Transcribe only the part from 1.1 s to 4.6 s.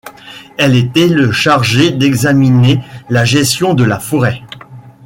chargée d'examiner la gestion de la forêt.